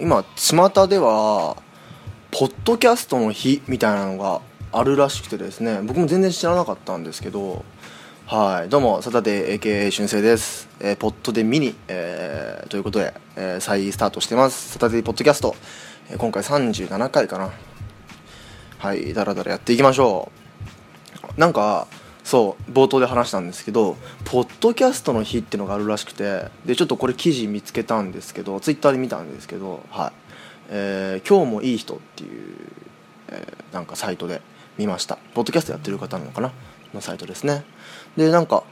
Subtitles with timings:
[0.00, 1.56] 今巷では
[2.30, 4.40] ポッドキャストの日みたいなのが
[4.70, 7.64] あるらしくてですね僕も全然知らなかったんですけど
[8.26, 14.72] はいどうもサタデー AKA 春生です、えーポッドでミニ、えーということで、えー再スタートしてます。
[14.74, 15.56] サタデーポッドキャスト、
[16.10, 17.50] えー今回37回かな。
[18.78, 20.30] はいだらだらやっていきましょ
[21.36, 21.40] う。
[21.40, 21.88] なんか
[22.28, 23.96] そう冒頭で話したんですけど
[24.26, 30.12] ポッドキャストの日っていうのがあるらしくてでちょっとこれ記事見つけたんですけどツイッターで見たんですけどはい、
[30.68, 32.56] えー今日もいい人っていう、
[33.28, 34.42] えーなんかサイトで
[34.76, 35.16] 見ました。
[35.32, 36.52] ポッドキャストやってる方なのかな？
[36.92, 37.64] のサイトですね。
[38.18, 38.62] でなんか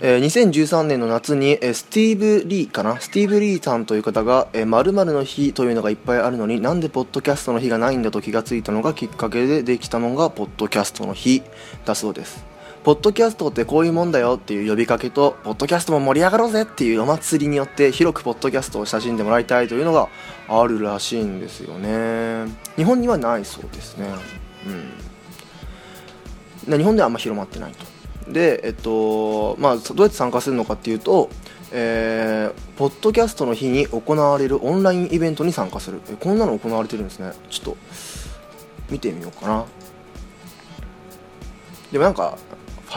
[0.00, 2.98] えー2013年の夏に、えースティーブ・リーかな？
[2.98, 11.44] スティーブ・リーさんという方が「えー、〇〇の日」というのがいっぱいあるのになんでポッドキャストの日がないんだと気がついたのがきっかけでできたのがポッドキャストの日
[11.84, 12.55] だそうです。
[12.86, 20.08] ポッドキャストってこういうもんだよっていう呼びかけとポッドキャストも盛り上がろうぜっていうお祭りによって広くポッドキャストを親しんでもらいたいというのが
[20.46, 22.46] あるらしいんですよね。
[22.76, 24.06] 日本にはないそうですね。
[26.68, 26.78] うん。
[26.78, 28.32] 日本ではあんま広まってないと。
[28.32, 31.28] でえっとまあどうやって参加するのかっていうと
[31.72, 36.00] えーポッドキャストの日に行われるオンラインイベントに参加する。
[36.08, 37.32] えこんなの行われてるんですね。
[37.50, 37.76] ちょっと
[38.90, 39.64] 見てみようかな。
[41.90, 42.38] でもなんか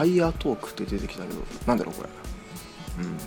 [0.00, 2.08] ファイヤートークって出てきたけどなんだろうこれ。
[3.04, 3.18] うん。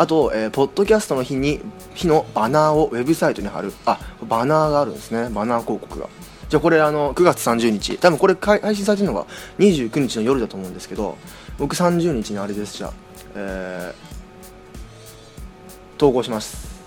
[0.00, 1.60] あと、えーポッドキャストの日に
[1.94, 3.74] 日のバナーをウェブサイトに貼る。
[3.84, 5.28] あバナーがあるんですね。
[5.28, 6.08] バナー広告が。
[6.48, 9.26] じゃあこれあの9月30日多分これ配信されてるのが
[9.58, 11.18] 29日の夜だと思うんですけど
[11.58, 12.78] 僕30日にあれです。
[12.78, 12.92] じゃあ、
[13.34, 14.08] えー
[15.98, 16.78] 投稿します。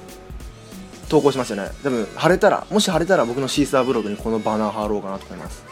[1.09, 1.69] 投稿しますよね。
[1.83, 5.63] 多分貼れたらもし貼れたら僕のシーサーブログにこのバナー貼ろうかなと思います。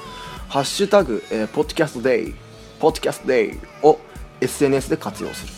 [0.49, 2.48] ハッシュタグ、えー、ポッドキャストデイ。
[2.79, 3.99] ポッドキャストデイを
[4.41, 5.53] SNS で活用する。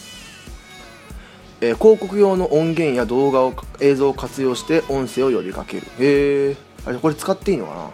[1.62, 5.88] えー広告用の音源や動画を映像を活用して音声を呼びかける。
[6.00, 6.56] へえ
[7.00, 7.90] これ使っていいのかな？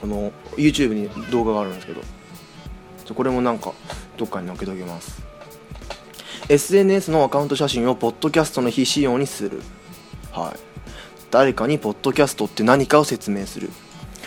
[0.00, 2.02] この YouTube に動画があるんですけど。
[3.14, 3.72] これもなんか
[4.16, 5.22] どっかに載っけておきます。
[6.48, 9.62] SNS のアカウント写真をポッドキャストの非仕様にする。
[10.32, 10.58] はい。
[11.30, 13.70] 誰かにポッドキャストって何かを説明する。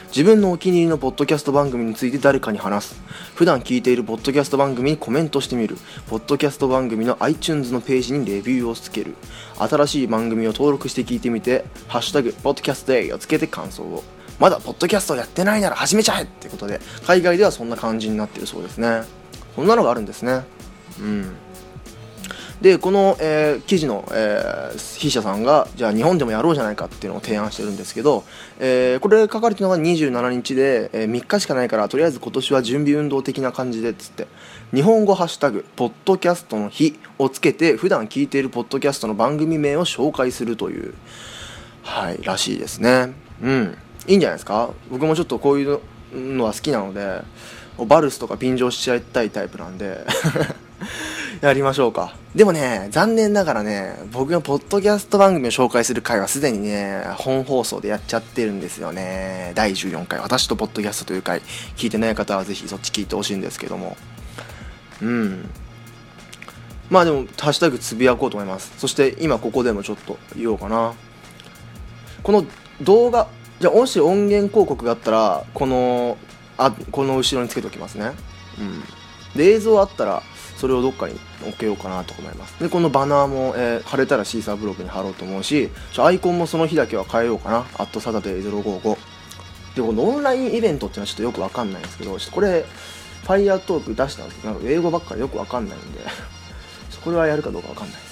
[0.09, 3.02] 自分のお気に入りのポッドキャスト番組について誰かに話す。
[3.36, 5.78] 普段聞いているポッドキャスト番組にコメントしてみる。
[6.08, 9.16] ポッドキャスト番組の iTunes のページにレビューをつける。
[9.59, 14.03] 新しい番組を登録して聞いてみて「ハッシュタグポッドキャストデイ」をつけて感想を。
[14.40, 19.03] まだポッドキャストやってないなら始めちゃえってことで海外ではそんな感じになってるそうですね。
[19.56, 20.44] そんなのがあるんですね。
[21.00, 21.36] うん。
[22.62, 28.25] でこの、えー記事の、えー筆者さんがじゃあ日本でもやろうじゃないかっていうのを提案してるんですけど、
[28.59, 34.28] えーこれ書かれてるのが27日で、えー3日しかないからとりあえず今年は準備運動的な感じでっつって。
[34.74, 40.94] 日本語ハッシュタグポッドキャストの日をつけて普段聞いているポッドキャストの番組名を紹介するという
[41.81, 43.14] はいらしいですね。
[43.41, 43.78] うん。
[44.08, 44.70] いいんじゃないですか？
[44.91, 45.80] 僕もちょっとこういう
[46.14, 47.22] のは好きなので
[47.88, 50.06] バルスとか便乗しちゃいたいタイプなんで。
[51.41, 52.16] やりましょうか。
[52.35, 59.53] でもね残念ながらね僕がポッドキャスト番組を紹介する回はすでにね本放送でやっちゃってるんですよね。
[59.55, 60.19] 第14回。
[60.19, 61.41] 私とポッドキャストという回
[61.78, 63.95] 聞いてない方はぜひそっち聞いてほしいんですけども。
[65.01, 65.49] うん。
[66.89, 68.73] まあでもハッシュタグつぶやこうと思います。
[68.78, 70.94] そして今ここでもちょっと言おうかな。
[72.22, 72.45] この
[72.81, 73.29] 動画
[73.61, 76.17] じゃあもし音源広告があったらこの
[76.57, 78.11] あこの後ろにつけておきますね。
[78.59, 78.83] うん。
[79.38, 80.22] で映像あったら
[80.59, 82.59] それをどっかに置けようかなと思います。
[82.59, 88.97] でこのバナーも、えー貼れたらシーサーブログに貼ろうと思うしちょアイコンもその日だけは変えようかな「アットサタデー055」
[89.75, 92.66] でこのオンラインイベントっていうのはちょっとよくわかんないんですけどちょっとこれ
[93.24, 96.02] ファイヤートーク出したんですけど英語ばっかりよくわかんないんで
[97.03, 98.09] これはやるかどうかわかんないです。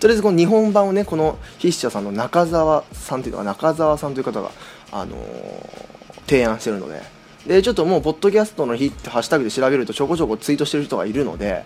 [0.00, 4.50] とりあえずこの日本版をねこの筆者さんの中澤さんというのは中澤さんという方が、
[4.92, 5.90] あのー
[6.26, 7.02] 提案してるので
[7.46, 11.64] でちょっともうポッドキャストの日ってハッシュタグで調べるとちょこちょこツイートしてる人がいるので、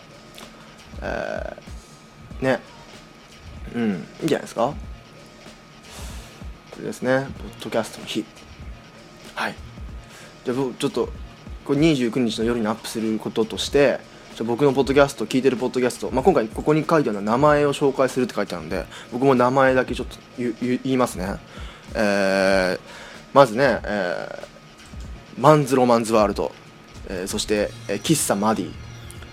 [1.02, 2.60] えーね。
[3.74, 3.82] うん
[4.20, 4.68] いいんじゃないですか？
[4.68, 4.76] こ
[6.78, 7.26] れですね。
[7.38, 8.24] ポッドキャストの日。
[9.34, 9.54] はい。
[10.44, 11.08] じゃあ僕ちょっと
[11.64, 13.98] これ29日の夜にアップすることとして
[14.36, 21.36] じゃ僕のポッドキャスト聞いてるポッドキャスト、まあ、今回ここに書いてあるのは名前を紹介するって書いてあるので僕も名前だけちょっと言言いますね。
[21.94, 22.80] えー
[23.32, 24.53] まずね、えー
[25.38, 26.52] マンズロマンズワールド、
[27.08, 28.72] えーそして、えー喫茶マディ、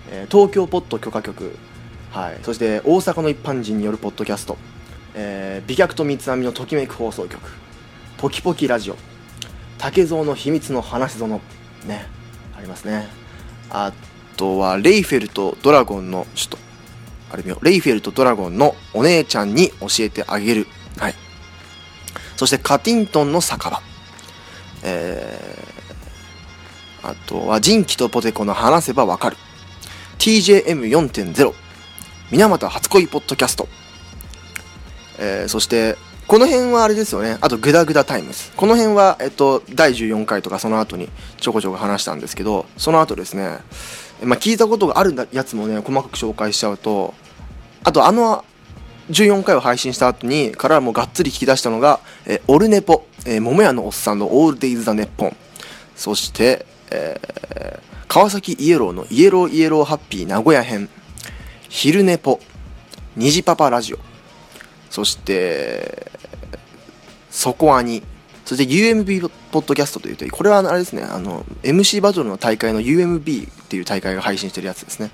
[0.09, 1.56] えー東京ポッド許可局、
[2.12, 4.57] はい、そして大阪の一般人によるポッドキャスト、
[5.13, 7.39] えー美脚と三つ編みのときめく放送局
[8.18, 8.98] ポキポキラジオ
[9.77, 11.30] 竹蔵の秘密の話園
[11.86, 12.06] ね
[12.57, 13.07] ありますね。
[13.69, 13.92] あ
[14.38, 16.57] とはレイフェルとドラゴンのちょっと
[17.31, 17.65] あれ見よう。
[17.65, 20.68] レイフェルとドラゴンのお姉ちゃんに教えてあげる。
[20.97, 21.15] はい。
[22.38, 23.81] そしてカティントンの酒場。
[24.83, 25.40] えー、
[27.03, 29.38] あとは、ジンキとポテコの話せばわかる。
[30.19, 31.53] TJM4.0。
[32.31, 33.68] 水俣初恋ポッドキャスト。
[35.19, 37.38] えー、そして、この辺はあれですよね。
[37.42, 38.51] あと、グダグダタイムズ。
[38.56, 41.09] この辺は、えっと、第14回とかその後に
[41.39, 43.59] ちょこちょこ話したんですけど、その後ですね、
[44.24, 47.13] まあ、聞いたことがあるやつもね、細かく紹介しちゃうと、
[47.83, 48.45] あと、あの、
[49.09, 55.36] 14回を配信した後に、からもうがっつり聞き出したのが、えー、オルネポ、えー、桃屋のおっさんのオールデイズ・ザ・ネッポン。
[55.95, 60.89] そして、えー、川崎イエローのイエローイエローハッピー名古屋編。
[61.69, 62.39] 昼ネポ、
[63.15, 63.99] 虹パパラジオ。
[64.89, 66.11] そして、
[67.29, 68.03] そこアニ。
[68.45, 75.11] そして UMB ポッドキャストというと、これはあれですね、あの、MC バトルの大会の UMB っていう大会が配信してるやつですね。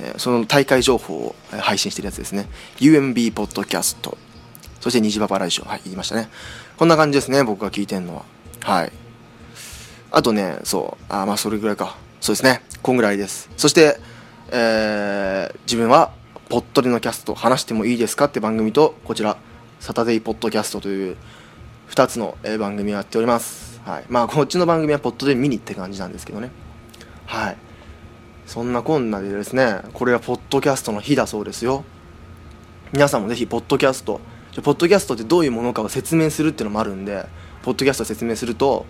[0.00, 2.48] えその大会情報を配信してるやつですね。
[2.78, 4.18] UMB ポッドキャスト。
[4.80, 5.64] そして虹パパラジオ。
[5.64, 6.28] はい、言いましたね。
[6.76, 8.24] こんな感じですね、僕が聞いてんのは。
[8.60, 8.92] はい。
[10.14, 11.96] あとね、そう、あ、まあそれぐらいか。
[12.20, 12.60] そうですね。
[12.82, 13.48] こんぐらいです。
[13.56, 13.98] そして、
[14.50, 16.12] えー、自分は、
[16.50, 19.38] ポットでのキャスト、話してもいいですかって番組と、こちら、
[19.80, 21.16] サタデイポッドキャストという、
[21.88, 23.80] 2つの、番組をやっております。
[23.86, 24.04] はい。
[24.10, 26.50] まあ、こっちの番組はポットで見にって感じなんですけどね。
[27.24, 27.56] はい。
[28.44, 31.84] そんなこんなでですね、これはポッドキャストの日だそうですよ。
[32.92, 34.20] 皆さんもぜひ、ポッドキャスト、
[34.52, 37.24] じゃポッドキャストってどういうものかを説明するっていうのもあるんで、
[37.62, 38.84] ポッドキャストを説明すると、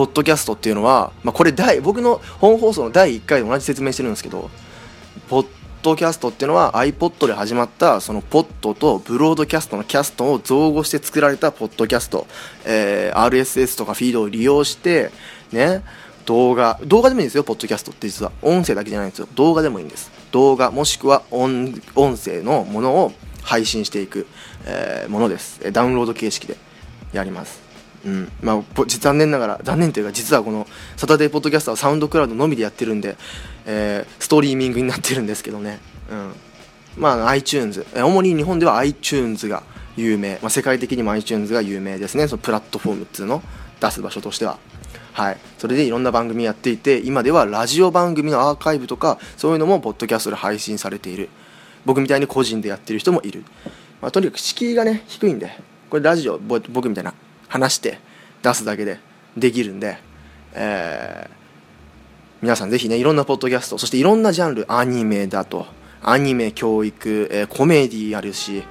[0.00, 4.48] ポッドキャストっていうのは、まあ、これ第、僕の本放送の第1回で同じ説明してるんですけど、
[5.28, 5.46] ポッ
[5.82, 12.26] ドキャストっていうのは iPod で始まったそのポッドとブロードキャストのキャストを造語して作られたポッドキャスト、
[12.64, 15.10] えー、RSS とかフィードを利用して
[15.52, 15.82] ね
[16.24, 18.32] 動画動画でもいいんですよポッドキャストって実は。
[18.40, 19.28] 音声だけじゃないんですよ。
[19.34, 20.10] 動画でもいいんです。
[20.32, 23.12] 動画もしくは音音声のものを
[23.42, 24.26] 配信していく、
[24.64, 25.60] えー、ものです。
[25.72, 26.56] ダウンロード形式で
[27.12, 27.69] やります。
[28.04, 28.32] うん。
[28.42, 30.66] まあ、残念ながら残念というか実はこの
[30.96, 33.16] サタデーポッドキャストはサウンドクラウドのみでやってるんで、
[33.66, 35.78] えー、ストリーミングになってるんですけどね、
[36.10, 36.32] うん、
[36.96, 39.62] まあ iTunes 主に日本では iTunes が
[39.96, 42.28] 有名、まあ、世界的にも iTunes が有名ですね。
[42.28, 43.42] そのプラットフォームっていうの
[43.80, 44.58] 出す場所としては。
[45.12, 45.38] はい。
[45.58, 51.28] それでいろんな番組やっていて今ではラジオ番組のアーカイブとかそういうのもポッドキャストで配信されている。
[51.84, 53.44] 僕みたいに個人でやってる人もいる、
[54.00, 55.50] まあ、とにかく敷居がね低いんで
[55.88, 57.14] これラジオ僕みたいな
[57.50, 57.98] 話して
[58.42, 58.98] 出すだけで
[59.36, 59.98] できるんで、
[60.54, 61.30] えー、
[62.40, 65.66] 皆さんぜひねいろんなポッドキャストそしていろんなジャンルアニメだと
[66.02, 68.62] アニメ教育、えー、コメディあるし、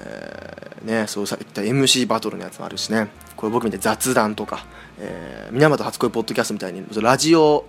[0.00, 3.08] えー、ねそうさっき言った MC バトルのやつもあるしね。
[3.36, 4.64] これ僕みたい雑談とか、
[4.98, 7.66] えー、源初恋ポッドキャストみたいにラジオ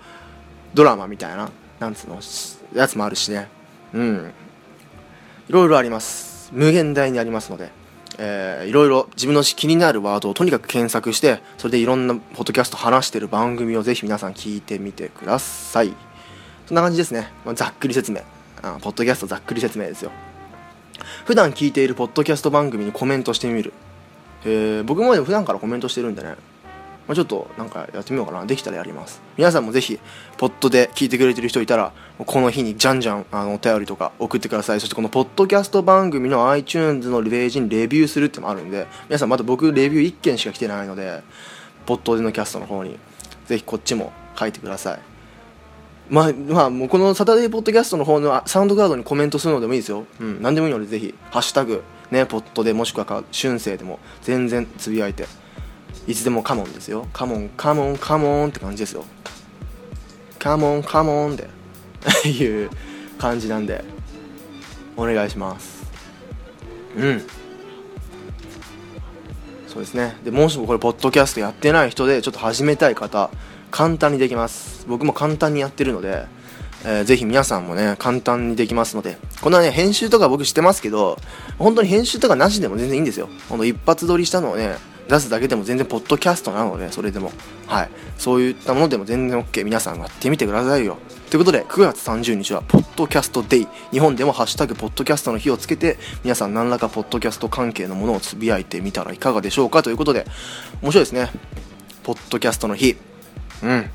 [0.73, 2.19] ドラマみたいななんつうの
[2.73, 3.47] やつもあるしね。
[3.93, 4.33] うん。
[5.47, 6.49] いろいろあります。
[6.53, 7.71] 無限大にありますので。
[8.17, 15.93] えー、いろいろ自分の気になるワードをとにかく検索してそれでいろんなポッドキャスト話してる番組をぜひ皆さん聞いてみてください。
[16.67, 18.21] そんな感じですね、まあ、ざっくり説明。
[18.61, 20.11] あポッドキャストざっくり説明ですよ。
[21.25, 23.73] 普段聞いているポッドキャスト番組にコメントしてみる。
[24.45, 26.35] へえー、僕も普段からコメントしてるんでね。
[27.07, 28.45] まあ、ちょっとなんかやってみようかな。
[28.45, 29.21] できたらやります。
[29.37, 29.99] 皆さんもぜひ
[30.37, 34.79] ポッドで聞いてくれてる人いたらこの日にじゃんじゃんあのお便りとか送ってください。
[34.79, 41.21] そしてこのポッドキャスト番組の iTunes のページにレビューするってのもあるんで皆さんまだ僕レビュー1件しか来てないので
[41.85, 42.97] ポッドでのキャストの方に
[43.45, 45.15] ぜひこっちも書いてください。
[46.09, 50.05] まあ、まあ、もうこのサタデーポッドキャストの方のサウンドクラウドにコメントするのでもいいですよ。
[50.19, 55.25] うん、何でもいいので、ぜひ、ハッシュタグ、ね、ポッドでもしくは春生でも全然つぶやいて。
[56.07, 57.07] いつでもカモンですよ。
[57.13, 59.05] カモンカモンカモンって感じですよ。
[60.39, 62.69] カモンカモンって いう
[63.17, 63.83] 感じなんで。
[64.97, 65.83] お願いします。
[66.95, 67.21] うん。
[69.67, 70.15] そうですね。
[70.23, 73.29] でもしもこれポッドキャストやってない人でちょっと始めたい方
[73.71, 74.85] 簡単にできます。
[74.87, 76.27] 僕も簡単にやってるので
[76.87, 81.17] えー、ぜひ皆さんもね、簡単にできますので、こんなね、編集とか僕してますけど、
[81.57, 83.27] 本当に編集とかなしでも全然いいんですよ。
[83.49, 84.75] ほんと一発撮りしたのをね、
[85.07, 87.31] 出すだけでも全然ポッドキャストなので、それでも。
[87.67, 87.89] はい。
[88.17, 89.63] そういったものでも全然 OK。
[89.63, 90.97] 皆さんやってみてくださいよ。
[91.29, 93.67] ということで、9月30日は、ポッドキャストデイ。
[93.91, 100.25] 日本でもハッシュタグ、ポッドキャストの日をつけて、皆さん何らかポッドキャスト関係のものをつぶやいてみたらいかがでしょうかということで、
[100.81, 101.29] 面白いですね。
[102.03, 102.95] ポッドキャストの日。
[103.63, 103.89] うん。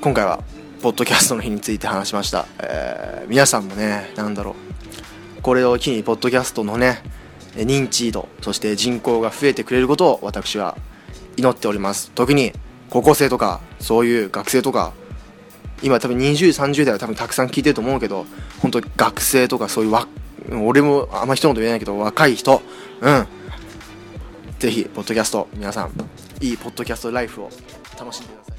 [0.00, 0.40] 今回は、
[0.82, 2.46] ポッドキャストの日について話しました。
[2.60, 4.56] えー、皆さんもね、なんだろ
[5.38, 5.42] う。
[5.42, 7.02] これを機に、ポッドキャストのね、
[7.56, 10.76] 認知度そして人口が増えてくれることを私は
[11.36, 12.10] 祈っております。
[12.14, 12.52] 特に
[12.90, 14.92] 高校生とかそういう学生とか
[15.82, 18.26] 今多分2030代は多分たくさん聞いてると思うけど
[18.60, 20.06] 本当学生とかそういうわ
[20.64, 22.62] 俺もあんま人のこと言えないけど若い人
[23.00, 23.26] うん。
[24.58, 25.92] ぜひポッドキャスト皆さん
[26.40, 27.50] いいポッドキャストライフを
[27.98, 28.55] 楽しんでください。